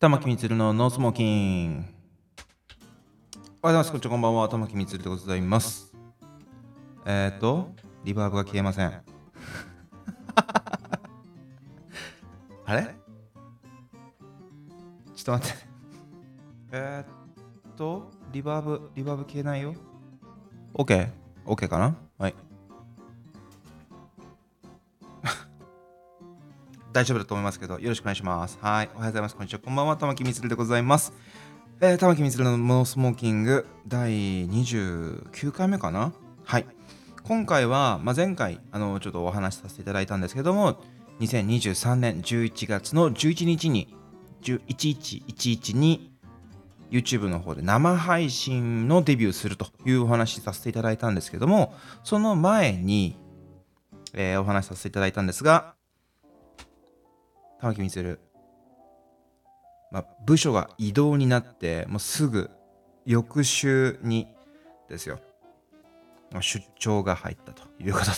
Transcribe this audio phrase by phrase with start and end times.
[0.00, 1.72] 玉木みつるのノースモーキン。
[1.74, 1.84] おはよう
[3.64, 3.90] ございます。
[3.90, 4.48] こんにちは、こんばんは。
[4.48, 5.92] 玉木みつるでございます。
[7.04, 7.68] えー、と、
[8.02, 8.86] リバーブが消えません。
[12.64, 12.94] あれ？
[15.14, 15.58] ちょっと待って。
[16.72, 19.74] え、っと、リバーブ、リバーブ消えないよ。
[20.72, 21.10] OK?OK、
[21.44, 21.94] OK かな？
[26.92, 28.58] 大丈夫だと思いますけど、よろしくお願いします。
[28.60, 28.90] はい。
[28.94, 29.36] おはようございます。
[29.36, 29.60] こんにちは。
[29.60, 29.96] こんばんは。
[29.96, 31.12] 玉木みつるでございます。
[31.80, 34.10] えー、玉木みつるのモノスモーキング第
[34.48, 36.12] 29回目かな？
[36.44, 36.66] はい。
[37.22, 40.80] 今回は、まあ、前回、あの、ちょっとお話しさせていただいたんですけども、
[41.20, 43.94] 2023年11月の11日に、
[44.42, 46.10] 11111に、
[46.90, 51.72] YouTube の方で生配信のデビューするというお話しさせていただいたんですけども、
[52.02, 53.16] その前に、
[54.12, 55.76] えーお話しさせていただいたんですが、
[57.60, 58.18] 玉木充、
[59.90, 62.50] まあ、部署が異動になってもうすぐ
[63.04, 64.28] 翌週に
[64.88, 65.20] ですよ。
[66.32, 68.10] まあ出張が入ったということで。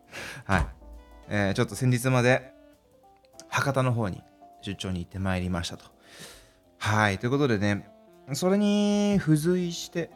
[0.44, 0.66] はい、
[1.28, 2.52] えーちょっと先日まで
[3.48, 4.22] 博多の方に
[4.62, 5.84] 出張に行ってまいりましたと。
[6.78, 7.18] はい。
[7.18, 7.88] ということでね
[8.32, 10.10] それに付随して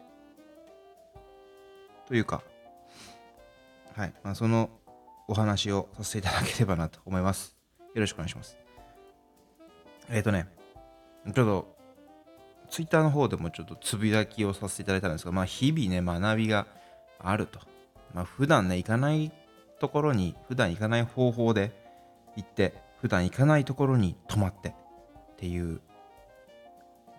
[2.06, 2.42] というか
[3.96, 4.70] はい、まあ、その
[5.28, 7.53] お話をさせていただければなと思います。
[7.94, 8.58] よろしくお願いします。
[10.10, 10.48] えっ、とね、
[11.26, 11.74] ちょっと、
[12.68, 16.66] ツイッターの方でもちょっとつぶやきをさせていただいたんですが、まあ、日々ね、学びが
[17.20, 17.60] あると。
[18.12, 19.32] まあ、普段ね、行かない
[19.78, 21.72] ところに、普段行かない方法で
[22.36, 24.74] 行って、普段行かないところに泊まってっ
[25.36, 25.80] ていう、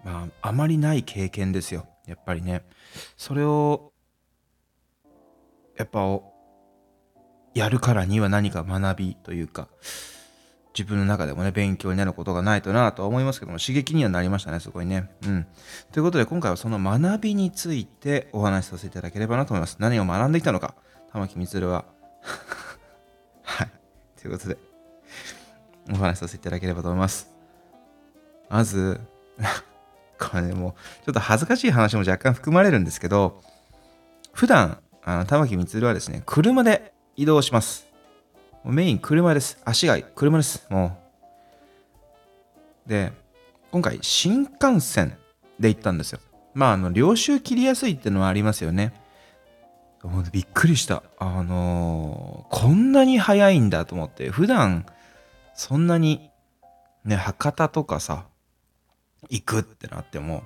[0.04, 1.88] まあ、あまりない経験ですよ。
[2.06, 2.64] やっぱりね。
[3.16, 3.94] それを、
[5.78, 6.20] やっぱ、
[7.54, 9.70] やるからには何か学びというか、
[10.78, 15.10] 自分の中でもね、勉強になることがないとなとは思いますけども、刺激にはなりましたね、すごいね。
[15.26, 15.48] うん。
[15.94, 19.78] ということで、今回はその学びについてお話しさせていただければなと思います。
[19.80, 20.76] 何を学んできたのか、
[21.14, 21.86] 玉木充は。
[23.44, 23.72] はい。
[24.22, 24.58] ということで、
[25.94, 27.30] お話しさせていただければと思います。
[28.50, 29.00] まず、
[30.20, 33.42] これね、もう、ちょっと恥ずかしい話も若干含まれるんですけど、
[34.34, 37.85] 普段、あの玉木充はですね、車で移動します。
[38.72, 39.58] メイン車です。
[39.64, 40.66] 足が車です。
[40.70, 40.98] も
[42.86, 42.90] う。
[42.90, 43.14] で、
[43.72, 45.18] 今回新幹線
[45.60, 46.20] で行ったんですよ。
[46.54, 48.94] まあ、あの、領収切りやすいってのはありますよね。
[50.32, 51.04] びっくりした。
[51.18, 54.86] あのーこんなに早いんだと思って、普段
[55.56, 56.30] そんなに
[57.04, 58.26] ね、博多とかさ、
[59.30, 60.44] 行くってなっても、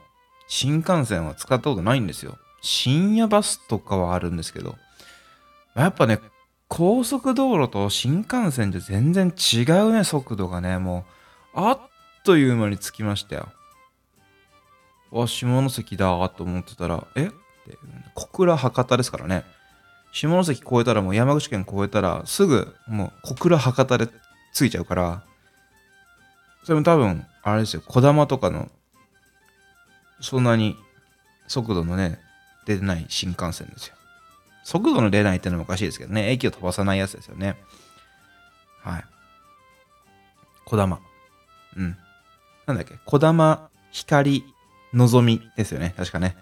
[0.47, 2.37] 新幹線は使ったことないんですよ。
[2.61, 4.75] 深夜バスとかはあるんですけど、
[5.75, 6.19] やっぱね、
[6.69, 11.03] 高速道路と新幹線で全然違うね、速度がね、も
[11.53, 11.79] う、あっ
[12.23, 13.49] という間に着きましたよ。
[15.11, 17.25] あ、下関だと思ってたら、え？
[17.25, 17.35] って、
[18.13, 19.43] 小倉博多ですからね。
[20.11, 24.07] 下関越えたらもう山口県越えたらすぐもう小倉博多で
[24.53, 25.23] 着いちゃうから、
[26.63, 28.69] それも多分、あれですよ、小玉とかの、
[30.21, 30.77] そんなに
[31.47, 32.19] 速度のね、
[32.65, 33.95] 出てない新幹線ですよ。
[34.69, 36.29] 速度の出ないっていうのもおかしいですけどね。
[36.29, 37.57] 駅を飛ばさないやつですよね。
[38.83, 39.03] はい。
[40.63, 40.99] 小玉。
[41.75, 41.97] うん。
[42.67, 42.93] なんだっけ？
[43.03, 44.45] 小玉、光、
[44.93, 45.95] のぞみですよね。
[45.97, 46.37] 確かね。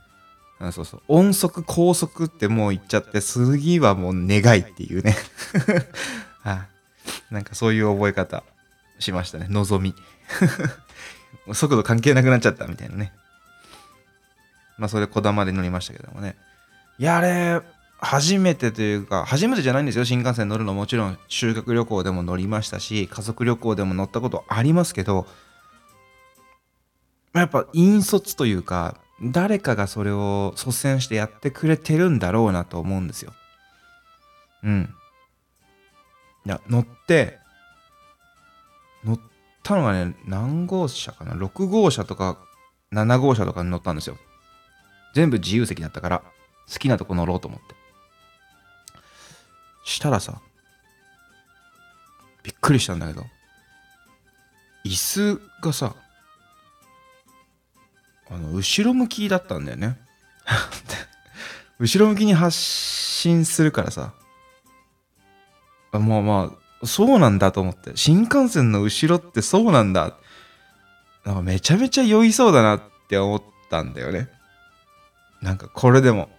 [0.60, 1.02] うん、そうそう。
[1.08, 5.16] 音速、高速ってもう言っちゃって、次はもう願いっていうね。
[6.44, 6.68] は
[7.32, 7.34] い。
[7.34, 8.44] なんかそういう覚え方
[9.00, 9.48] しましたね。
[9.48, 9.96] のぞみ。
[11.54, 13.14] 速度関係なくなっちゃったみたいなね。
[14.78, 16.36] まあそれ小玉で乗りましたけどもね。
[17.00, 17.62] いや、あれ、
[18.00, 25.26] 初めてというか、初めてじゃないんですよ、新幹線乗るのもちろん修学旅行でも乗りましたし、家族旅行でも乗ったことありますけど、
[27.34, 33.34] やっぱ引率というか、誰かがそれを率先してやってくれてるんだろうなと思うんですよ。
[34.64, 34.94] うん。
[36.46, 37.40] いや、乗って、
[39.04, 39.20] 乗っ
[39.64, 42.38] たのがね、何号車かな ?6 号車とか
[42.94, 44.18] 7号車とかに乗ったんですよ。
[45.16, 46.24] 全部自由席だったから、
[46.72, 47.77] 好きなとこ乗ろうと思って。
[49.88, 50.42] したらさ、
[52.44, 53.26] びっくりしたんだけど、
[54.84, 55.96] 椅子がさ、
[58.30, 59.98] あの、後ろ向きだったんだよね。
[61.80, 64.14] 後ろ向きに発信するからさ、
[65.94, 66.52] あまあま
[66.82, 70.18] あ、そうなんだと思って、新幹線の後ろってそうなんだ。
[71.24, 74.28] なんかめちゃめちゃ酔いそうだなって思ったんだよね。
[75.42, 76.30] なんかこれでも、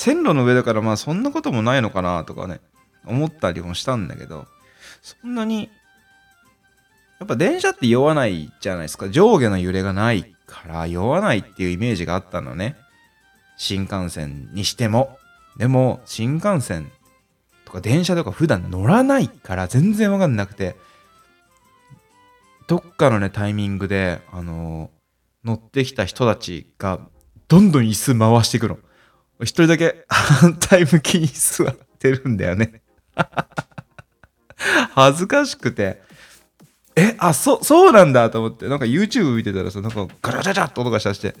[0.00, 2.62] 線路の上だからまあそんなこともないのかなとかね、
[3.04, 4.46] 思ったりもしたんだけど、
[5.02, 5.68] そんなに
[7.18, 9.10] やっぱ電車って酔わないじゃないですか。
[9.10, 12.76] 上下の揺れがないから酔わないっていうイメージがあったのね。
[13.58, 15.18] 新幹線にしても。
[15.58, 16.90] でも、新幹線
[17.66, 20.76] とか電車とか普段乗らないから全然わかんなくて、
[22.68, 24.90] どっかのね、タイミングで、あの
[25.44, 27.00] 乗ってきた人たちが、
[27.48, 28.78] どんどん椅子回してくの。
[29.42, 32.82] 一人だけ反対向きに座ってるんだよね。
[34.94, 36.02] 恥ずかしくて。
[36.96, 41.34] え、あ、そ、そうなんだと思って、なんか YouTube 見てたらさ、なんかガチャガチャガチャって音がしたして、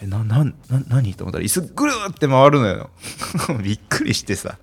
[0.00, 0.52] え、な、な、な、
[0.88, 2.90] 何と思ったら椅子ぐるーって回るのよ。
[3.62, 4.58] びっくりしてさ。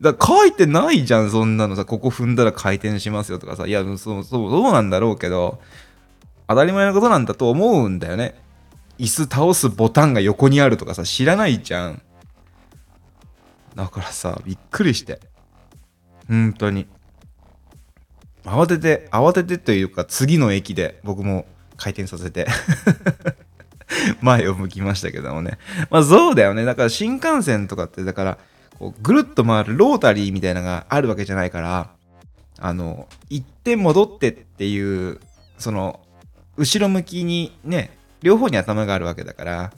[0.00, 5.60] だ書いてないじゃん、そんなのさ、ここ踏んだら回転しますよとかさ、いや、そう、そう、そうなんだろうけど、
[6.48, 8.41] 当たり前のことなんだと思うんだよね。
[8.98, 12.02] 椅子倒すボタンが横にあるとかさ、知らないじゃん。
[13.74, 15.20] だからさ、びっくりして。
[16.28, 16.86] 本当に。
[18.44, 21.46] 慌てて、慌ててというか、次の駅で僕も
[21.76, 22.46] 回転させて
[24.20, 25.58] 前を向きましたけどもね。
[25.90, 26.64] まあそうだよね。
[26.64, 28.38] だから新幹線とかって、だから、
[28.78, 31.90] こうぐるっと回るロータリーみたいなのがあるわけじゃないから、
[32.58, 35.20] あの、行って戻ってっていう、
[35.58, 36.00] その、
[36.56, 39.72] 後ろ向きにね、両方に頭があるわけだから、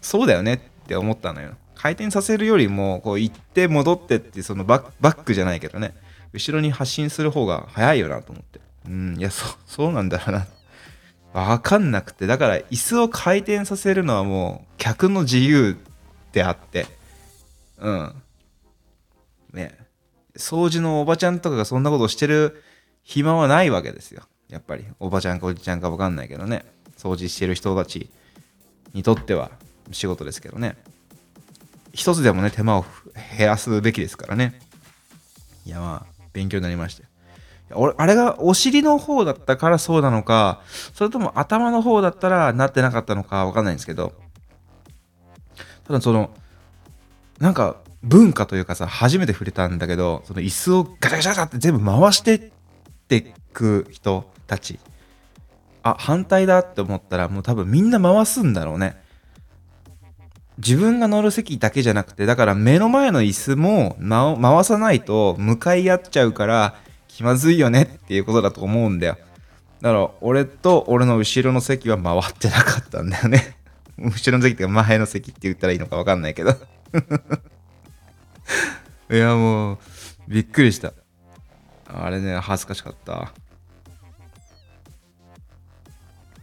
[0.00, 1.52] そうだよねって思ったのよ。
[1.74, 5.94] 回転させるよりも、こう行って戻ってって、そのバックじゃないけどね、
[6.32, 8.60] 後ろに発進する方が早いよなと思って。
[8.86, 10.46] うん、いや、そ、そうなんだろうな。
[11.32, 15.76] わかんなくて、だから椅子を回転させるのはもう客の自由
[16.32, 16.86] であって、
[17.78, 18.14] うん。
[19.52, 19.76] ね。
[20.36, 22.62] 掃除のおばちゃんとかがそんなことしてる
[23.02, 24.22] 暇はないわけですよ。
[24.48, 26.64] やっぱりおばちゃんかおじちゃんか分かんないけどね
[27.06, 28.10] 掃除してる人たち
[28.92, 29.50] にとっては
[29.92, 30.76] 仕事ですけどね。
[31.92, 32.84] 一つでもね手間を
[33.38, 34.58] 減らすべきですからね。
[35.64, 40.60] いやまあ勉強になりました俺あれがお尻の方だったからそうなのか
[40.94, 44.12] それとも頭の方だったらなってなかったのか分かんないんですけど。
[45.86, 46.30] ただその
[47.38, 52.50] なんか文化というかさ初めて触れたんだけどその椅子をガチャガチャガチャって全部回してっ
[53.08, 54.78] てく人たち
[55.86, 59.00] あ反対だって思ったらもう多分みんな回すんだろうね。
[60.58, 66.74] 自分が乗る席だけじゃなくてだから目の前の椅子も回さないと向かい合っちゃうから
[67.08, 69.16] 気まずいよねっていうことだと思うんだよ。
[69.80, 73.56] だから俺と俺の後ろの席は回ってなかったんだよね。
[73.98, 76.50] 後ろの席ってか前の席って言ったらいいのか分かんないけど。
[79.12, 79.78] いやもう
[80.26, 80.94] びっくりした。
[81.86, 83.32] あれね恥ずかしかった。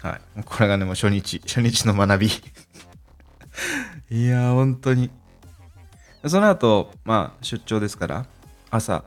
[0.04, 0.44] はい。
[0.44, 2.28] これがね、もう初日、初日の学び
[4.12, 5.10] いやー、本当に。
[6.28, 8.26] その後、まあ、出張ですから、
[8.70, 9.06] 朝、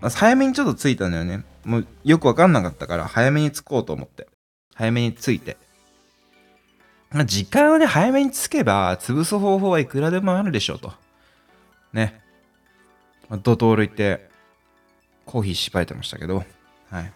[0.00, 1.44] まあ、早めにちょっと着いたんだよね。
[1.64, 4.26] もうよくわかんなかったから、早めに着こうと思って。
[4.74, 5.58] 早めに着いて。
[7.10, 10.94] まあ、時間をね、早めに着けば、潰す方法はいくらでもあるでしょうと。
[11.92, 12.22] ね。
[13.28, 14.30] まあ、ドトール行って、
[15.26, 16.44] コーヒーしばいてましたけど、
[16.90, 17.12] はい。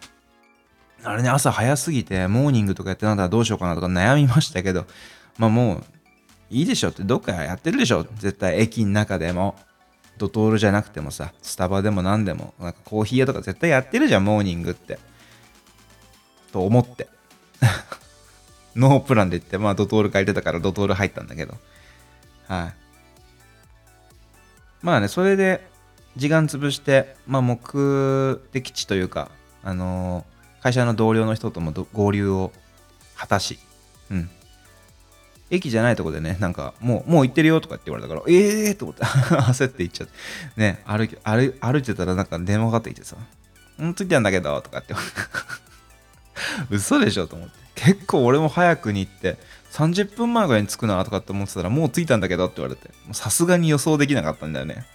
[1.03, 4.85] あれね、朝早すぎて、モーニングとかやってなかったらどうしようかなとか悩みましたけど、
[5.37, 5.83] まあもう、
[6.49, 9.55] いいでしょって、どっかやってるでしょ絶対駅の中でも。
[10.17, 14.99] ドトールじゃなくてもさ、スタバでも何でも、なんかコーヒー屋とか絶対やってるじゃん、モーニングって。
[16.51, 17.07] と思って。
[18.75, 21.57] ノープランで行って、まあドトール借りてたからドトール入ったんだけど。
[22.49, 22.73] はい。
[24.81, 25.65] まあね、それで
[26.17, 29.31] 時間潰して、まあ目的地というか、
[29.63, 32.51] あのー会社の同僚の人とも合流を
[33.15, 33.59] 果たし、
[34.11, 34.29] うん。
[35.51, 40.13] 駅じゃないとこでね、なんか、もう、もう行ってるよとかって言われたから、ええーと思って 焦って行っちゃって、
[40.57, 43.15] ね、歩き歩歩いてたらなんか電話かかってきてさ、
[43.83, 44.93] ん、着いたんだけど、とかって
[46.69, 47.53] 嘘でしょと思って。
[47.75, 49.37] 結構俺も早くに行って、
[49.71, 54.85] 30分前ぐらいに着くなとかって思ってたら、もう着いたんだけどって言われて、さすがに予想できなかったんだよね。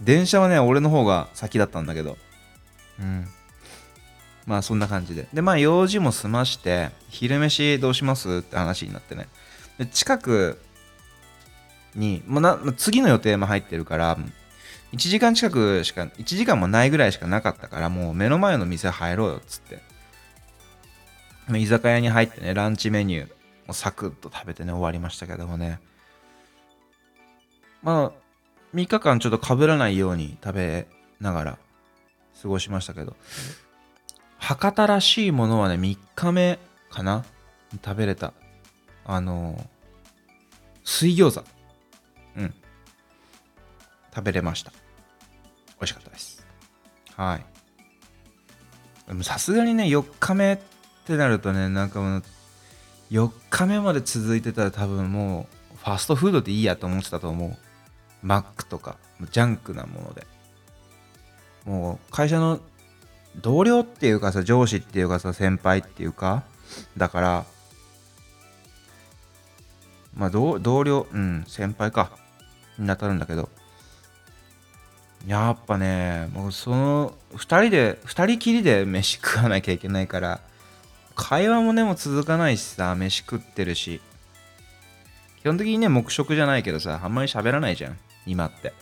[0.00, 2.18] 電車はね、俺の方が先だったんだけど、
[3.00, 3.28] うん。
[4.46, 5.28] まあそんな感じで。
[5.32, 9.28] で、まあ用事も済まして、昼飯どうしますって話になってね。
[9.78, 10.60] で近く
[11.94, 14.16] に、もうな次の予定も入ってるから、
[14.92, 19.80] 1時間近くしか、1時間もないぐらいしかなかったから、もう目の前の店入ろうよっつって。
[21.58, 23.30] 居酒屋に入ってね、ランチメニュー
[23.68, 25.80] をサクッと食べてね、終わりましたけどもね。
[27.82, 30.86] まあ、3日間ちょっと被らないように食べ
[31.20, 31.58] ながら
[32.40, 33.16] 過ごしましたけど、
[34.42, 36.58] 博多らしいものはね、3日目
[36.90, 37.24] かな？
[37.82, 38.32] 食べれた。
[39.04, 39.56] あの
[40.84, 41.44] 水餃子。
[42.36, 42.54] うん。
[44.12, 44.72] 食べれました。
[44.72, 46.44] 美味しかったです。
[47.16, 47.46] はい。
[49.06, 50.58] でもさすがにね、4日目っ
[51.06, 52.22] てなるとね、なんかもう、
[53.12, 57.56] 4日目まで続いてたら多分もう、ファストフードでいいやと思ってたと思う。
[58.22, 58.96] マックとか、
[59.30, 60.26] ジャンクなもので。
[61.64, 62.60] もう、会社の
[63.40, 66.42] 同僚っていうかさ、上司っていうかさ、先輩っていうか、
[66.96, 67.44] だから、
[70.14, 72.10] まあ同、同僚、うん、先輩か、
[72.78, 73.48] に当たるんだけど、
[75.26, 80.40] やっぱね、もうその、二人で、二人きりで飯食わなきゃいけないから、
[81.14, 84.00] 会話もね、もう続かないしさ、飯食ってるし。
[85.40, 88.72] 基本的にね、黙食じゃないけどさ、あんまり喋らないじゃん、今って。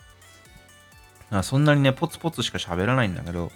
[1.30, 3.52] あそんなにね、ポツポツしか喋らないんだけど、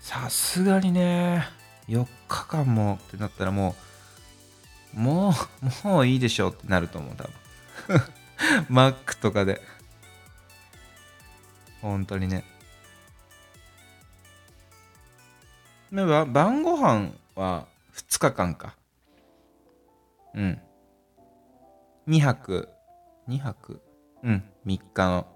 [0.00, 1.48] さすがにね、
[1.88, 3.74] 4日間もってなったらも
[4.96, 5.34] う、も
[5.84, 7.34] う、もういいでしょうってなると思う、多分。
[8.68, 9.60] マックとかで。
[11.80, 12.44] 本当にね。
[15.92, 18.76] では晩ご飯は2日間か。
[20.34, 20.60] うん。
[22.08, 22.68] 2泊、
[23.28, 23.82] 2泊、
[24.22, 25.26] うん、3日の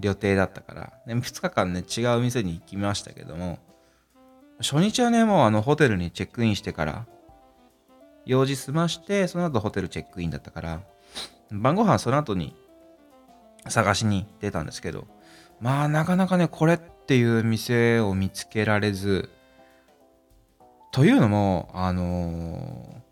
[0.00, 3.58] 予定だったから、で2日間ね、違う店に行きましたけども、
[4.62, 7.06] 初日はね、もうあのホテルにチェックインしてから、
[8.24, 10.80] 用事済まして、その後ホテルチェックインだったから、
[11.50, 12.56] 晩ご飯その後に
[13.68, 15.06] 探しに出たんですけど、
[15.60, 19.30] まあなかなかね、これっていう店を見つけられず、
[20.92, 23.02] というのも、あの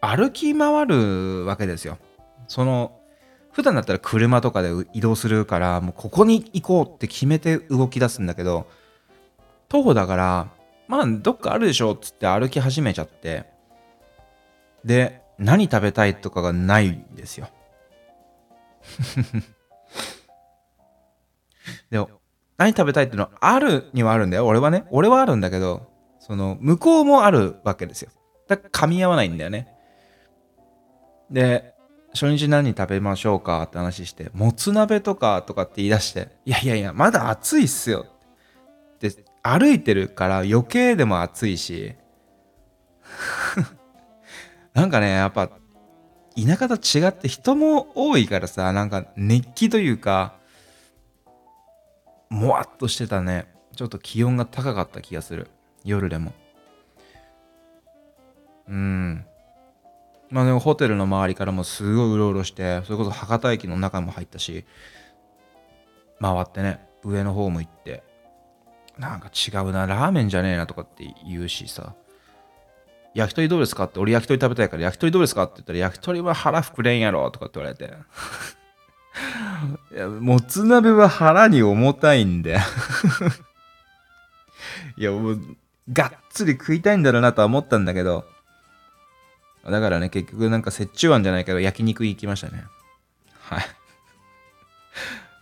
[0.00, 1.98] ー、歩き回るわけですよ。
[2.48, 2.98] その、
[3.50, 8.66] 普段だったら車とかで移動するから、もうここに行こうって決めて動き出すんだけど、
[9.72, 10.48] 徒歩だから、
[10.86, 13.46] まあどっかあるでしょっつって歩き始めちゃって、
[14.84, 17.48] で、何食べたいとかがないんですよ。
[21.90, 22.10] でも、
[22.58, 24.46] 何食べたいっていうのはあるにはあるんだよ。
[24.46, 24.84] 俺はね。
[24.90, 28.10] 俺はあるんだけど、その、向こうもあるわけですよ。
[28.48, 29.74] だから噛み合わないんだよね。
[31.30, 31.72] で、
[32.12, 38.04] 初日何食べましょうかって話して、もつ鍋とかとかって言い出して、いやいやいや、まだ暑いっすよ。
[39.42, 41.94] 歩いてるから余計でも暑いし、
[44.74, 45.50] なんかね、やっぱ、
[46.34, 50.34] 田舎と違って人も多いからさ、なんか熱気というか、
[52.30, 53.46] もわっとしてたね。
[53.76, 55.48] ちょっと気温が高かった気がする。
[55.84, 56.32] 夜でも。
[58.68, 59.26] うん。
[60.30, 64.64] まあでもホテルの周りからもすごいうろうろして、それこそ博多駅の中も入ったし、
[66.20, 68.02] 回ってね、上の方も行って、
[68.98, 71.94] なんか違うな、ラーメンじゃねえなとかって言うしさ、
[73.14, 77.92] 焼き鳥どうですかって、俺焼き鳥食べたいから焼き鳥どうですかって言ったら、焼き鳥は腹膨れんやろとかって言われて。
[79.94, 82.60] いや、もつ鍋は腹に重たいんだよ
[84.96, 85.40] いや、もう、
[85.92, 88.24] がっつり食いたいんだろうなとは思ったんだけど、
[89.64, 92.64] だからね、結局なんか折衷案じゃないけど、焼肉行きましたね。
[93.40, 93.64] はい。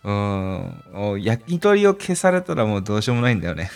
[0.03, 3.69] うん、焼き鳥を消されたらもうどうしようもないんだよね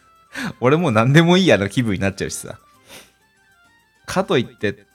[0.60, 2.58] 俺もう何でもいいやの気分になっちゃうしさ。
[4.06, 4.86] かといって、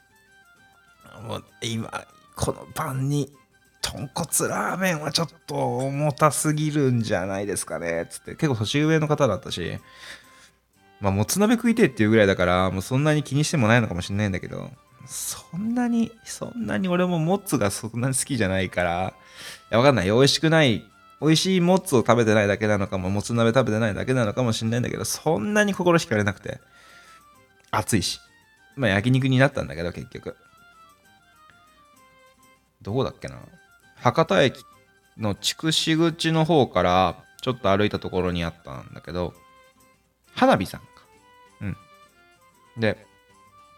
[1.28, 3.32] もう今、この晩に
[3.82, 8.08] 豚骨ラーメンはちょっと重たすぎるんじゃないですかね。
[8.10, 9.78] つって結構年上の方だったし、
[11.00, 14.72] まあもつ鍋食いてっていうぐらいだから、もうそんなに気にしてもないのかもしれないんだけど、
[15.06, 19.14] そんなに、そんなに俺もモツがそんなに好きじゃないから、
[19.74, 20.06] やわかんない。
[20.06, 20.86] 美味しくない、
[21.20, 26.62] 美味しいモツを食べてないだけなのかも、もつ鍋食べてないだけなのかもしれないんだけど、そんなに心惹かれなくて、
[27.72, 28.20] 暑いし。
[28.76, 30.36] まあ焼肉になったんだけど、結局。
[32.84, 33.40] どこだっけな
[33.96, 34.64] 博多駅
[35.18, 39.34] の筑紫口の方からちょっと歩いたところにあったんだけど、
[40.36, 40.88] 花火さんか。
[41.62, 41.78] うん。
[42.78, 43.08] で、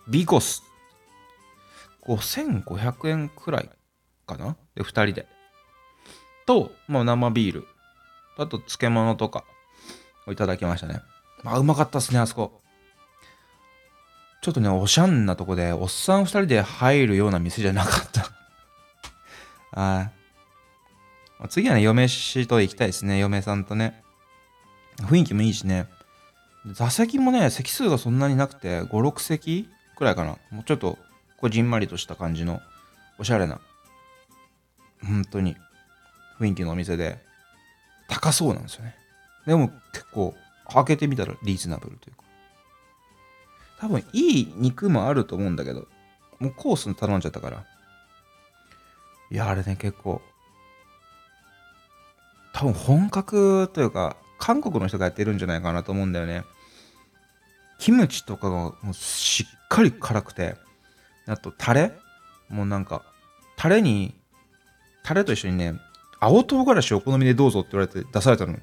[0.10, 0.62] ビコス。
[2.06, 3.70] 5500円くらい
[4.28, 5.35] かなで、2人で。
[6.46, 7.68] と、まあ、生ビール。
[8.38, 9.46] あと、漬物とか
[10.28, 11.02] をいただきましたね。
[11.44, 12.62] まあ、うまかったっすね、あそこ。
[14.42, 18.30] ちょっとね、おしゃんなとこで、おっさん2人で入るような店じゃなかった
[19.82, 20.12] は
[21.44, 21.48] い。
[21.50, 24.04] 次はね、嫁氏と行きたいですね、嫁さんとね。
[24.98, 25.88] 雰囲気もいいしね。
[26.72, 30.38] 座席もね、席数がそんなになくて、5、6席くらいかな。
[30.52, 30.98] もうちょっと、
[31.38, 32.62] こ、じんまりとした感じの、
[33.18, 33.60] おしゃれな、
[35.04, 35.56] 本当に、
[36.39, 37.20] 雰囲気のお店で、
[38.08, 38.96] 高そうなんですよね。
[39.46, 40.36] でも、結構、
[40.72, 42.24] 開けてみたらリーズナブルというか。
[43.80, 45.88] 多分、いい肉もあると思うんだけど、
[46.39, 47.65] もうコース頼んじゃったから。
[49.32, 50.22] いや、あれね、結構、
[52.54, 56.44] 多分本格というか、韓国の人がやってるんじゃないかなと思うんだよね。
[57.80, 60.56] キムチとかがもうしっかり辛くて、
[61.27, 61.92] あとタレ
[62.50, 63.04] もうなんか、
[63.58, 64.15] タレに、
[65.04, 65.74] タレと一緒にね、
[66.25, 68.58] 青唐辛子お好みでどうぞって言われて出されたの。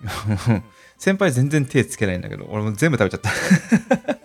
[0.96, 3.28] 先輩全然手つけないんだけど、俺も全部食べちゃった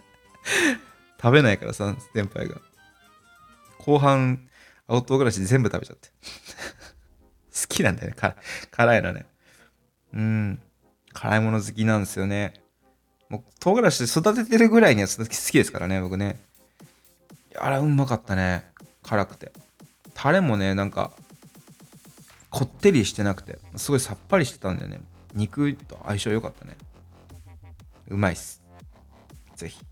[1.22, 2.62] 食べないからさ、先輩が。
[3.80, 4.48] 後半、
[4.88, 6.08] 青唐辛子全部食べちゃって。
[7.62, 8.16] 好きなんだよね、
[8.72, 9.26] 辛いのね。
[10.14, 10.62] うん。
[11.12, 12.54] 辛いもの好きなんですよね。
[13.28, 16.40] もう唐辛子育ててるぐらいには好きですからね、僕ね。
[17.58, 18.72] あれ、うまかったね。
[19.04, 19.52] 辛くて。
[20.14, 21.12] タレもね、なんか、
[22.56, 25.02] こってりしてなくて、すごいさっぱりしてたんだよね。
[25.34, 26.78] 肉と相性良かったね。
[28.08, 28.64] うまいっす。
[29.58, 29.86] ぜひ。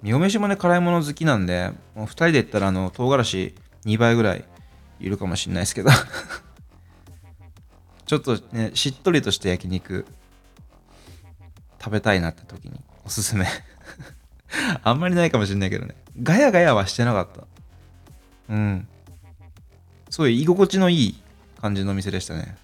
[0.00, 4.44] みおめしもね、辛いもの好きなんで、もう2人で言ったら、あの、唐辛子2倍ぐらい
[5.00, 5.90] いるかもしんないですけど
[8.06, 10.06] ちょっとね、しっとりとした焼肉、
[11.78, 13.46] 食べたいなって時におすすめ
[14.82, 15.94] あんまりないかもしんないけどね。
[16.22, 17.46] ガヤガヤはしてなかった。
[18.48, 18.88] うん。
[20.12, 21.22] すごい居心地のいい
[21.58, 22.58] 感じの店でしたね。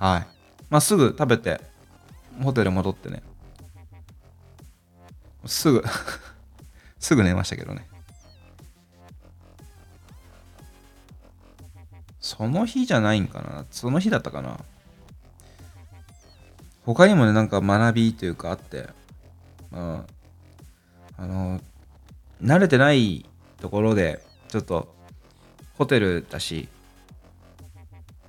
[0.00, 0.26] はい。
[0.70, 1.60] まあ、すぐ食べて、
[2.42, 3.22] ホテル戻ってね。
[5.44, 5.84] すぐ
[6.98, 7.86] すぐ寝ましたけどね。
[12.18, 14.58] その日じゃないんかなその日だったかな
[16.86, 18.88] 他にもね、なんか学びというかあって、
[19.70, 20.06] ま
[21.18, 21.60] あ、あの、
[22.42, 23.28] 慣れてない
[23.60, 24.94] ところで、ちょっと、
[25.76, 26.68] ホテルだし、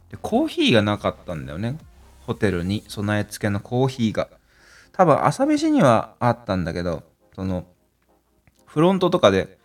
[0.10, 1.78] でコーヒーがなかったんだよね。
[2.26, 4.30] ホテルに備え付けのコーヒーが。
[4.92, 7.04] 多分朝飯にはあったんだけど、
[7.36, 7.66] その、
[8.66, 9.58] フロントとかで、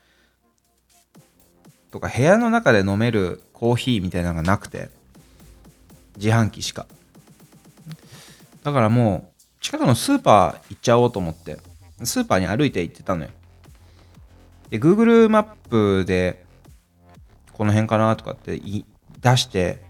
[1.91, 4.91] とか部屋の中で飲めるコーヒーみたいなのがなくて、
[6.17, 6.87] 自販機しか。
[8.63, 11.59] だからもう、近くのスーパー行っちゃおうと思って、
[12.05, 13.31] スーパーに歩いて行ってたのよ。
[14.69, 16.45] で、Google マップで、
[17.61, 19.83] この辺かなとかって出して、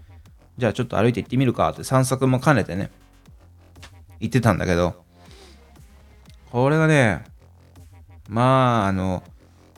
[0.57, 2.91] じゃあちょっと歩いて行ってみるかって散策も兼ねてね、
[4.19, 5.05] 行ってたんだけど、
[6.51, 7.23] これがね、
[8.27, 9.23] まあ、あの、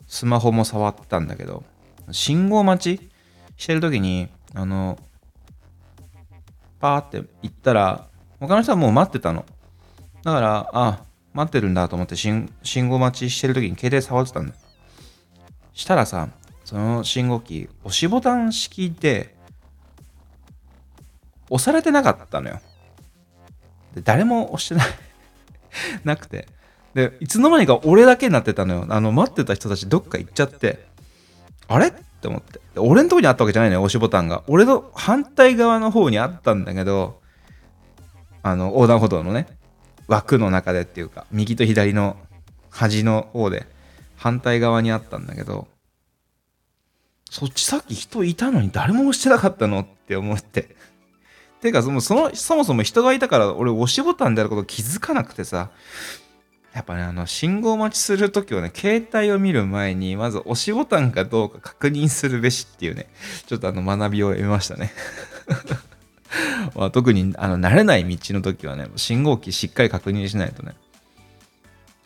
[0.08, 1.64] スマホも触ったんだけど、
[2.10, 3.12] 信号待ち
[3.58, 4.98] してる時に、あの、
[6.80, 8.08] パーって行ったら、
[8.40, 9.46] 他の人はもう待ってたの。
[10.24, 11.04] だから、あ、
[11.34, 12.50] 待ってるんだと思って信
[12.90, 14.56] 号待ちしてる時に携帯触ってたんだ。
[15.76, 16.30] したらさ、
[16.74, 19.36] その信号機、押しボタン式で、
[21.52, 22.60] 押されてなかったのよ。
[23.94, 24.88] で誰も押してない
[26.04, 26.48] なくて。
[26.96, 28.86] で、いつの間にか俺だけになってたのよ。
[28.90, 30.88] あの、待ってた人たちどっか行っちゃって、
[31.68, 31.90] あれ？
[31.90, 32.60] って思って。
[32.78, 34.42] 俺のとこにあったわけじゃないのよ、押しボタンが。
[34.48, 37.22] 俺の反対側の方にあったんだけど、
[38.42, 39.46] あの、横断歩道のね、
[40.08, 42.18] 枠の中でっていうか、右と左の
[42.72, 43.68] 端の方で、
[44.18, 45.68] 反対側にあったんだけど、
[47.30, 50.76] そっちさっき人いたのに誰も押してなかったのって思って。
[51.62, 55.72] てかその、その、そもそも人がいたから俺押しボタンであること気づかなくてさ、
[56.74, 63.10] やっぱね、あの、信号待ちするときはね、携帯を見る前に、まず押しボタンかどうか確認するべしっていうね、
[63.46, 64.92] ちょっとあの、学びを得ましたね。
[66.76, 70.74] まあ、特に、あの、慣れない道の時はね、信号機しっかり確認しないとね。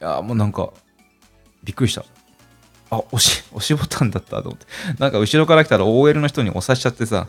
[0.01, 0.69] いやもうなんか、
[1.63, 2.05] びっくりした。
[2.89, 4.65] あ、押し、押しボタンだったと思って。
[4.99, 7.27] なんか後ろから来たら OL の人に押さしちゃってさ、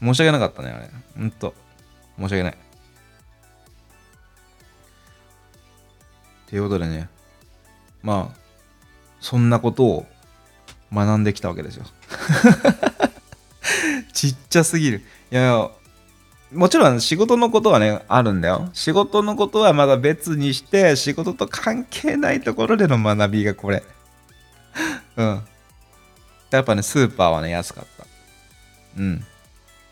[0.00, 0.90] 申し訳なかったね、あれ。
[1.16, 1.54] ほんと。
[2.18, 2.56] 申し訳ない。
[6.48, 7.08] ということでね、
[8.02, 8.38] まあ、
[9.20, 10.06] そんなことを
[10.92, 11.84] 学んできたわけですよ。
[14.12, 15.02] ちっちゃすぎる。
[15.30, 15.70] いやいや、
[16.52, 18.68] もちろん仕事のことはね、あるんだよ。
[18.72, 23.84] 仕事のことはまだ別にして、仕事と関係ないところでの学びがこれ。
[25.16, 25.42] うん。
[26.50, 28.06] やっぱね、スーパーはね、安かった。
[28.98, 29.24] うん。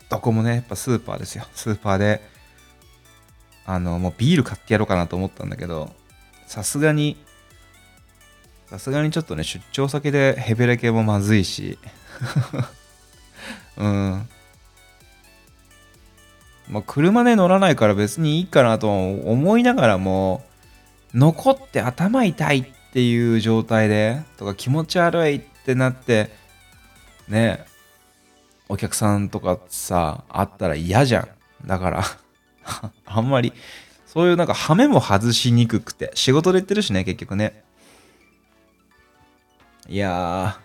[0.09, 1.45] どこもね、やっぱスーパーですよ。
[1.53, 2.21] スーパーで、
[3.65, 5.93] あの、もうビール買ってやろうかなと思ったんだけど、
[6.47, 7.17] さすがに、
[8.67, 11.77] さすがにちょっとね、出張先でヘベレケもまずいし、
[13.77, 14.29] うん。
[16.69, 20.43] まあ、車で乗らないから別にいいかなと思いながらも、
[21.13, 26.31] 残って頭痛いっっていう状態で、とか気持ち悪いってなって、
[27.27, 27.65] ね、
[28.67, 31.67] お客さんとかさ、あったら嫌じゃん。
[31.67, 32.03] だから
[33.05, 33.53] あんまり
[34.05, 37.63] そういうなんかハメも外しにくくて、仕事で言ってるしね、結局ね。
[39.87, 40.59] いや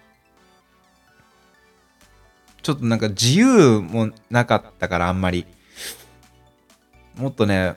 [2.58, 5.46] ー、ちょっとなんか自由もなかったからあんまり。
[7.16, 7.74] もっとね、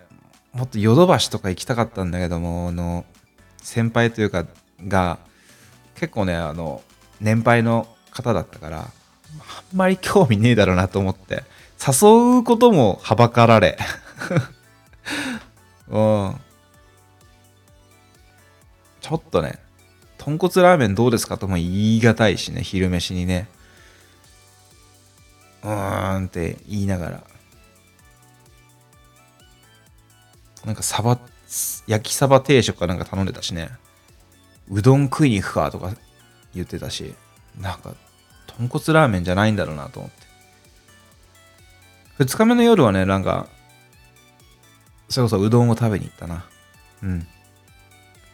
[0.54, 3.06] もっとヨドバシとか行きたかったんだけども、あの、
[3.68, 4.46] 先輩というか、
[4.88, 5.20] が、
[5.96, 6.82] 結構ね、あの、
[7.20, 8.84] 年配の方だったから、あ
[9.74, 11.44] んまり興味ねえだろうなと思って、
[11.86, 13.78] 誘うこともはばかられ。
[15.90, 16.40] うん。
[19.02, 19.60] ちょっとね、
[20.18, 23.50] 豚骨ラーメンどうですかとも言い難いしね、昼飯にね。
[25.62, 27.24] うーんって言いながら。
[30.64, 31.20] なんかサバ、
[31.88, 33.70] 焼きサバ定食かなんか頼んでたしね。
[34.70, 35.94] うどん食いに行くかとか
[36.54, 37.16] 言ってたし、
[37.60, 37.94] なんか、
[38.48, 40.28] 豚骨ラーメンじゃないんだろうなと思って。
[42.20, 43.48] 二日目の夜はね、なんか、
[45.08, 46.46] それこそうどんを食べに行ったな。
[47.02, 47.28] うん。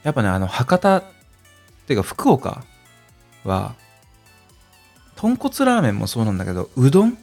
[0.01, 1.03] やっぱね、あの、博多、っ
[1.85, 2.63] ていうか福岡
[3.43, 3.75] は、
[5.15, 7.17] 豚骨ラーメンもそうなんだけど、うどん？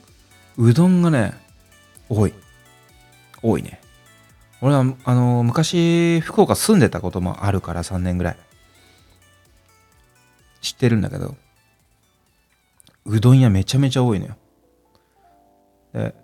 [0.57, 1.35] うどんがね、
[2.09, 2.35] 多い。
[3.43, 3.81] 多いね。
[4.63, 8.37] 俺は、あの、昔、福岡住んでたこともあるから、3年ぐらい。
[10.61, 11.35] 知ってるんだけど、
[13.07, 14.37] うどん屋めちゃめちゃ多いのよ。
[15.95, 16.15] で、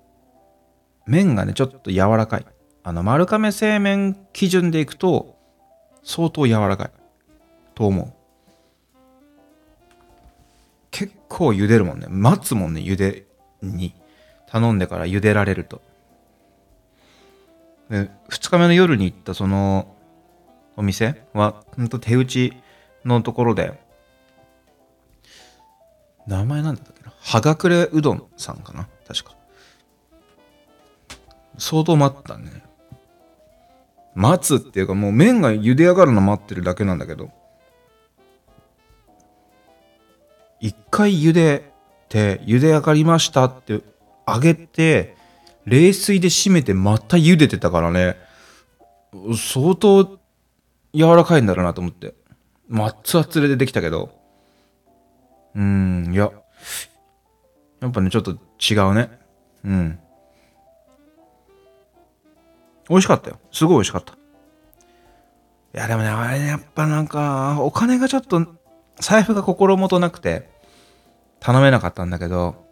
[1.06, 2.46] 麺がね、ちょっと柔らかい。
[2.82, 5.36] あの、丸亀製麺基準でいくと、
[6.04, 6.90] 相当柔らかい。
[7.74, 8.12] と思う。
[10.90, 12.06] 結構茹でるもんね。
[12.08, 13.26] 待つもんね、茹で
[13.62, 13.94] に。
[14.46, 15.82] 頼んでから茹でられると。
[17.90, 19.94] で、2日目の夜に行ったその
[20.76, 22.52] お店は、ほんと手打ち
[23.04, 23.80] のところで、
[26.26, 27.12] 名前なんだっけな？
[27.18, 29.36] はがくれうどんさんかな確か。
[31.58, 32.64] 相当待ったね。
[34.14, 37.30] 待つっていうかもう麺が茹で上がるの待ってるだけなんだけど、
[40.60, 41.72] 一回茹で
[42.08, 43.82] て、茹で上がりましたって
[44.26, 45.15] 揚げて、
[45.66, 48.16] 冷水で締めてまた茹でてたからね、
[49.36, 50.18] 相当
[50.94, 52.14] 柔らかいんだろうなと思って。
[52.70, 54.10] 熱々でできたけど、
[55.54, 56.30] うん、いや、
[57.80, 59.10] やっぱね、ちょっと違うね。
[59.64, 59.98] うん。
[62.88, 63.38] 美味しかったよ。
[63.52, 64.14] すごい美味しかった。
[64.14, 64.16] い
[65.72, 68.46] や、でもね、あれね、やっぱなんか、お金がちょっと、
[69.00, 70.50] 財布が心もとなくて、
[71.40, 72.66] 頼めなかったんだけど、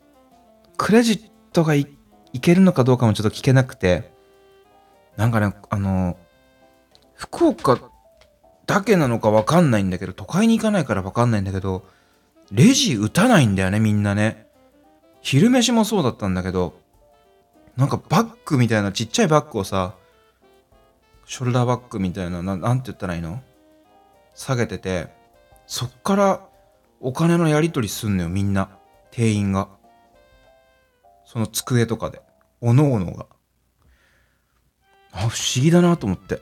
[0.76, 1.86] クレジットがい
[2.34, 4.12] いけるのかどうかもちょっと聞けなくて、
[5.16, 6.18] なんかね、あの、
[7.14, 7.78] 福岡
[8.66, 11.86] だけなのかわかんないんだけど、都会に行かないからわかんないんだけど、
[12.50, 14.46] レジ打たないんだよね、みんなね。
[15.22, 16.74] 昼飯もそうだったんだけど、
[17.76, 19.94] なんかバッグみたいなちっちゃいバッグをさ、
[21.26, 23.42] ショルダーバッグみたいな、ななんて言ったらいいの？
[24.34, 25.08] 下げてて、
[25.66, 26.40] そっから
[27.00, 28.70] お金のやり取りすんのよ、みんな。
[29.12, 29.68] 店員が。
[31.24, 32.20] その机とかで。
[32.64, 33.26] おのおのが。
[35.12, 36.40] あ、不思議だなと思って。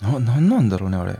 [0.00, 1.16] な、なんなんだろうね、あれ。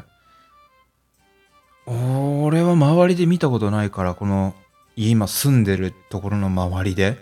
[1.84, 4.54] 俺は周りで見たことないから、この、
[4.94, 7.18] 今住んでるところの周りで、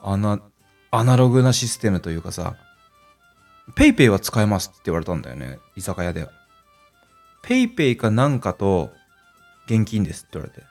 [0.00, 0.40] あの、
[0.90, 2.56] アナログなシステムというかさ、
[3.76, 6.32] ペイペイは使えますって言われたんだよね、居酒屋では。
[7.42, 8.90] ペイペイかなんかと
[9.66, 10.66] 現金ですって言われて、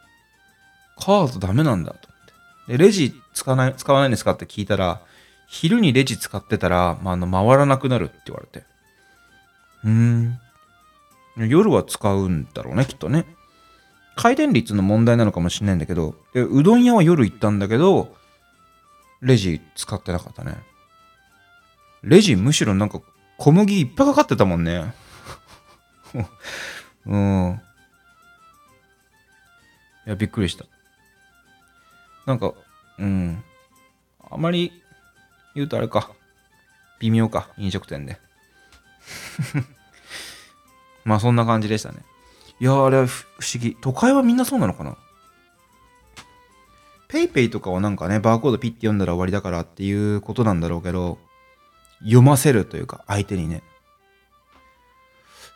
[0.99, 2.10] カードダメなんだと。
[2.71, 5.01] で、レジ使わない、使わないんですかって聞いたら、
[5.47, 8.65] 昼にレジ使ってたら、まあ、あの、回らなくなるって言われて。
[9.83, 10.39] うーん。
[11.35, 13.25] 夜は使うんだろうね、きっとね。
[14.15, 18.15] 回転率の問題なのかもしれないんだけど、でうどん屋は夜行ったんだけど、
[19.21, 20.55] レジ使ってなかったね。
[22.03, 23.01] レジむしろなんか
[23.37, 24.93] 小麦いっぱいかかってたもんね。
[27.05, 27.61] うん。
[30.07, 30.65] いや、びっくりした。
[32.25, 32.53] なんか、
[33.01, 33.43] うん。
[34.29, 34.71] あまり
[35.55, 36.11] 言うとあれか。
[36.99, 38.19] 微妙か、飲食店で。
[41.03, 42.05] まあそんな感じでしたね。
[42.59, 43.75] いやあれは不思議。
[43.81, 44.95] 都会はみんなそうなのかな
[47.09, 51.17] ？PayPay とかはなんかね、バーコードピッて読んだら終わりだからっていうことなんだろうけど、
[52.01, 53.63] 読ませるというか、相手にね。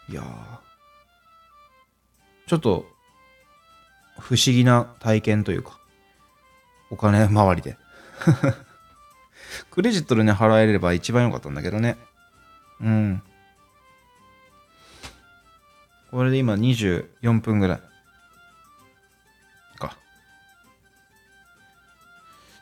[0.10, 0.24] いや
[2.48, 2.88] ちょっと、
[4.20, 5.80] 不思議な体験というか、
[6.90, 7.78] お金回りで。
[9.72, 11.98] クレジットでね、払えれば一番良かったんだけどね。
[12.82, 13.22] うん。
[16.12, 17.82] これで今24分ぐらい。
[19.78, 19.98] か。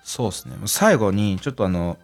[0.04, 0.56] そうっすね。
[0.66, 1.98] 最後に、ちょっとあの、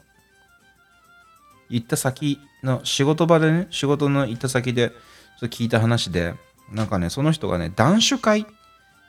[1.70, 6.36] 行った先の仕事場でね、仕事の行った先で、ちょっと聞いた話で、
[6.72, 8.46] なんかね、その人がね、男子会っ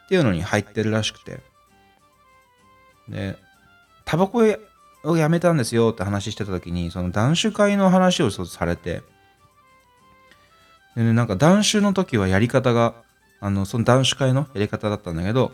[0.09, 1.41] ていうのに入ってるらしくて、
[3.11, 3.37] で、
[4.05, 4.39] タバコ
[5.05, 9.03] を辞めたんですよって話してた時に、その断酒会の話をされて、
[10.97, 12.95] でね、なんか断酒の時はやり方が、
[13.41, 15.53] あの、その断酒会のやり方だったんだけど、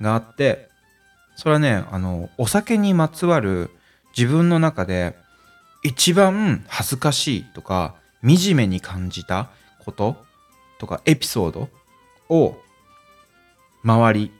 [0.00, 0.68] があって、
[1.36, 3.70] それはね、あの、お酒にまつわる
[4.16, 5.16] 自分の中で
[5.82, 10.16] 一番恥ずかしいとか、惨めに感じたこと
[10.78, 11.68] とかエピソード
[12.28, 12.56] を
[13.82, 14.32] 周り、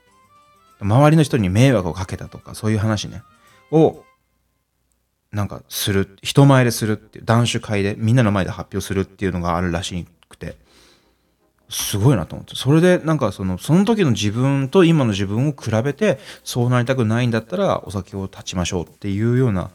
[0.83, 3.23] 周りの人に迷惑をかけたとか、そういう話ね、
[3.71, 4.05] を
[5.33, 10.57] なんかする、人前でするっていう、男子会でみんなの前で発表するっていうのがあるらしくて、
[11.71, 12.55] すごいなと思って。
[12.55, 19.71] それでなんかその、その時の自分と今の自分を比べて、そうなりたくないんだったらお酒を断ちましょうっていうような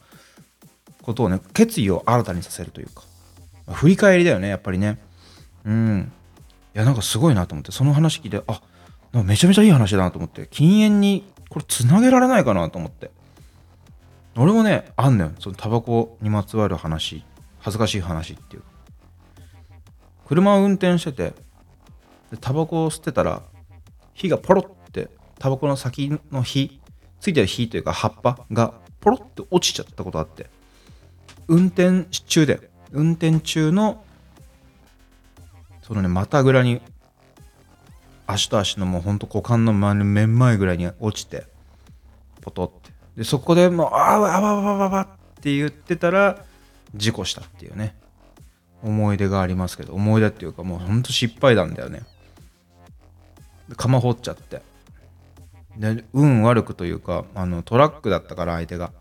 [1.02, 3.02] ことをね、決意を新たにさせるというか、
[3.74, 5.00] 振り返りだよね、やっぱりね。
[5.66, 6.12] うん。
[6.76, 8.62] いや、なんかすごいなと思って、その話聞いて、あ、なんか
[9.24, 13.12] めちゃめちゃいい話だなと思って、禁煙にこれつなげられないかなと思って。
[14.36, 15.32] 俺もね、あんのよ。
[15.40, 17.24] そのタバコにまつわる話、
[17.60, 18.64] 恥ずかしい話っていう。
[20.28, 21.34] 車を運転してて、
[22.32, 23.42] でタバコを吸ってたら、
[24.14, 26.80] 火がポロって、タバコの先の火、
[27.20, 30.50] ついてる火というか葉っぱがポロって落ちちゃったことあって、
[31.48, 34.04] 運転中で、運転中の、
[35.82, 36.82] そのね、股ぐらに、
[38.28, 41.46] 足と足のもうほんと股間の真ん前ぐらいに落ちて、
[42.42, 42.92] ポトって。
[43.16, 46.46] で、そこでもう、あわあわわわわって言ってたら、
[46.94, 47.96] 事故したっていうね、
[48.84, 52.04] 思い出がありますけど、思い出っていうかもうほんと失敗談だよね。
[53.76, 54.62] 釜掘っちゃって。
[55.78, 58.92] で、運悪くというか、あの、トラックだったから相手が。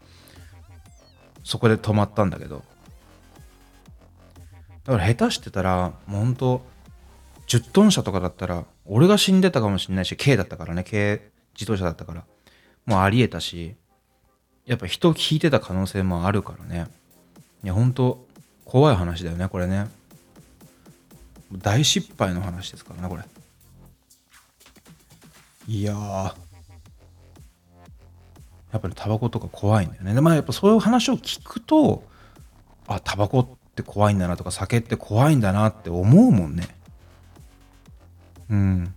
[1.47, 2.65] そこで止まったんだけど
[4.85, 6.67] だから下手してたらもうほんと
[7.47, 10.85] 10トン車とかだったら俺が死んでたかもしれないし軽だったからね。
[10.85, 12.25] 軽自動車だったから。
[12.85, 13.75] もうありえたし
[14.65, 16.87] やっぱ人引いてた可能性もあるからね。
[17.65, 18.27] いやほんと
[18.65, 19.89] 怖い話だよねこれね。
[21.53, 23.23] 大失敗の話ですからねこれ。
[25.69, 25.97] いやー。
[28.73, 30.15] やっぱりタバコとか怖いんだよね。
[30.15, 32.05] でまあやっぱそういう話を聞くと、
[32.87, 36.76] あ、タバコって怖いんだなとか酒って怖いんだなって思うもんね。
[38.51, 38.95] うん。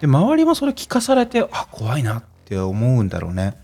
[0.00, 3.56] で、周りもそれ聞かされて、あ、怖いなって思うんだろうね。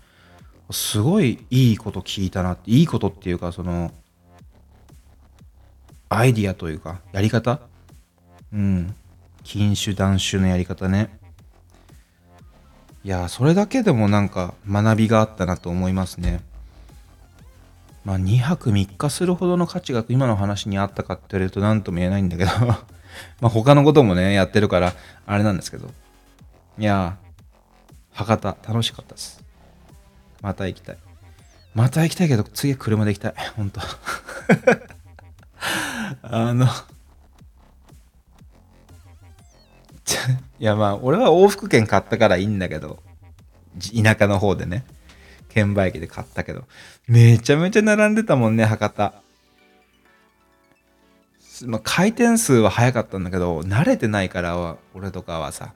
[0.71, 3.91] すごいいいこと聞いたなって、いいことっていうか、その、
[6.09, 7.59] アイディアというか、やり方？
[8.53, 8.95] うん。
[9.43, 11.17] 禁酒断酒のやり方ね。
[13.03, 16.41] いやそれだけでもなんか学びがあったなと思いますね。
[18.03, 22.51] まあ2泊3日するほどの価値が今の話にあったかって言われると何とも言えないんだけど
[23.41, 24.93] まあ他のこともねやってるから
[25.25, 25.89] あれなんですけど。
[26.77, 27.17] いや
[28.13, 29.43] 博多楽しかったです。
[30.41, 30.97] また行きたい。
[31.73, 33.33] また行きたいけど次は車で行きたい。
[33.55, 33.81] 本当。
[36.23, 36.65] あの
[40.59, 42.99] いやまあ、俺は往復券買ったからいいんだけど、
[43.79, 44.83] 田舎の方でね、
[45.49, 46.65] 券売機で買ったけど、
[47.07, 49.13] めちゃめちゃ並んでたもんね、博多。
[51.65, 55.73] まあ、回転数は早かったんだけど、慣れてないから、俺とかはさ、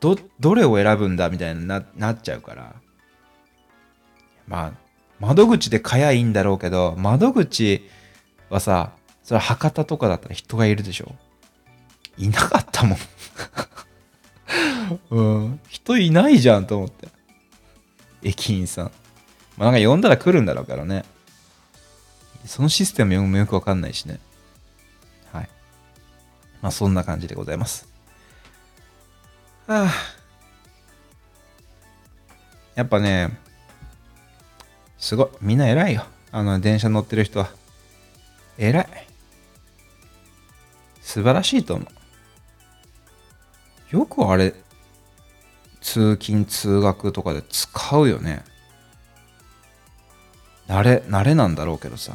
[0.00, 2.74] ど、どれを選ぶんだみたいにななっちゃうから。
[4.46, 4.72] まあ、
[5.20, 7.88] 窓口で買やいいんだろうけど、窓口
[8.50, 11.14] はさ、それ博多とかだったら人がいるでしょ。
[12.18, 12.98] いなかったもん
[15.10, 15.60] うん。
[15.68, 17.08] 人いないじゃんと思って。
[18.22, 18.90] 駅員さん。
[19.56, 21.04] まあなんか呼んだら来るんだろうからね。
[22.44, 24.18] そのシステムもよくわかんないしね。
[26.62, 27.86] まあそんな感じでございます。
[29.66, 29.92] はあ。
[32.74, 33.36] やっぱね、
[34.96, 35.28] すごい。
[35.42, 36.06] みんな偉いよ。
[36.30, 37.50] あの、電車乗ってる人は。
[38.56, 38.86] 偉い。
[41.02, 41.84] 素晴らしいと思
[43.92, 43.96] う。
[43.96, 44.54] よくあれ、
[45.80, 48.44] 通勤通学とかで使うよね。
[50.68, 52.14] 慣れ、慣れなんだろうけどさ。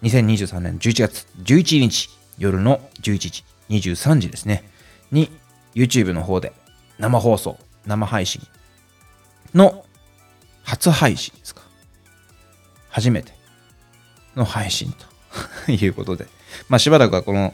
[0.03, 4.63] 2023年11月11日夜の11時、23時ですね、
[5.11, 5.29] に
[5.75, 6.53] YouTube の方で
[6.97, 8.41] 生放送、生配信
[9.53, 9.83] の
[10.63, 11.68] 初配信ですか。
[12.89, 13.33] 初めて
[14.35, 14.93] の配信
[15.65, 16.27] と いうことで、
[16.67, 17.53] まあしばらくはこの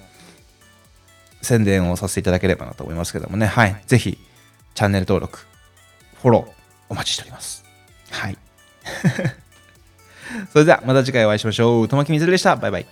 [1.41, 3.81] 宣伝をさせていただければなと思いますけどもね、はい。
[3.85, 4.17] ぜひ、
[4.73, 5.39] チャンネル登録、
[6.21, 6.51] フォロー、
[6.89, 7.63] お待ちしております。
[8.11, 8.37] はい。
[10.51, 11.87] それでは、また次回お会いしましょう。
[11.87, 12.55] ともきみずるでした。
[12.55, 12.85] バイバイ。